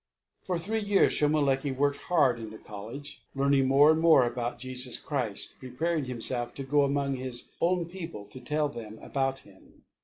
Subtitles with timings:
[0.41, 4.97] For three years Shomolekae worked hard in the college, learning more and more about Jesus
[4.97, 9.83] Christ, preparing himself to go among his own people to tell them about Him.